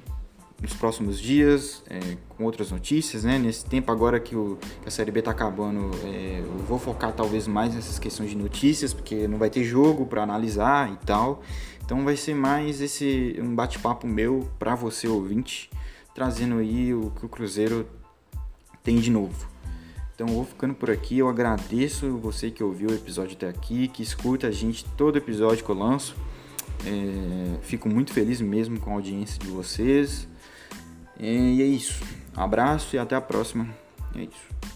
nos 0.61 0.73
próximos 0.73 1.19
dias 1.19 1.83
é, 1.89 2.17
com 2.29 2.43
outras 2.45 2.71
notícias, 2.71 3.23
né? 3.23 3.37
Nesse 3.37 3.65
tempo 3.65 3.91
agora 3.91 4.19
que, 4.19 4.35
o, 4.35 4.57
que 4.81 4.87
a 4.87 4.91
Série 4.91 5.11
B 5.11 5.19
está 5.19 5.31
acabando, 5.31 5.91
é, 6.03 6.41
eu 6.43 6.65
vou 6.67 6.79
focar 6.79 7.13
talvez 7.13 7.47
mais 7.47 7.75
nessas 7.75 7.99
questões 7.99 8.29
de 8.29 8.37
notícias, 8.37 8.93
porque 8.93 9.27
não 9.27 9.37
vai 9.37 9.49
ter 9.49 9.63
jogo 9.63 10.05
para 10.05 10.23
analisar 10.23 10.91
e 10.91 10.97
tal. 11.05 11.41
Então 11.83 12.03
vai 12.03 12.15
ser 12.15 12.33
mais 12.33 12.81
esse 12.81 13.35
um 13.39 13.53
bate-papo 13.53 14.07
meu 14.07 14.49
para 14.57 14.73
você 14.73 15.07
ouvinte, 15.07 15.69
trazendo 16.13 16.57
aí 16.57 16.93
o 16.93 17.11
que 17.11 17.25
o 17.25 17.29
Cruzeiro 17.29 17.87
tem 18.83 18.97
de 18.97 19.11
novo. 19.11 19.47
Então 20.15 20.27
vou 20.27 20.45
ficando 20.45 20.73
por 20.73 20.89
aqui, 20.89 21.17
eu 21.19 21.27
agradeço 21.27 22.17
você 22.17 22.49
que 22.49 22.63
ouviu 22.63 22.89
o 22.89 22.93
episódio 22.93 23.35
até 23.35 23.49
aqui, 23.49 23.89
que 23.89 24.01
escuta 24.01 24.47
a 24.47 24.51
gente 24.51 24.85
todo 24.95 25.17
episódio 25.17 25.63
que 25.63 25.69
eu 25.69 25.75
lanço. 25.75 26.15
É, 26.85 27.57
fico 27.61 27.89
muito 27.89 28.13
feliz 28.13 28.39
mesmo 28.39 28.79
com 28.79 28.91
a 28.91 28.93
audiência 28.93 29.37
de 29.37 29.47
vocês. 29.47 30.27
E 31.19 31.61
é 31.61 31.65
isso. 31.65 32.03
Um 32.37 32.41
abraço 32.41 32.95
e 32.95 32.99
até 32.99 33.15
a 33.15 33.21
próxima. 33.21 33.67
É 34.15 34.23
isso. 34.23 34.74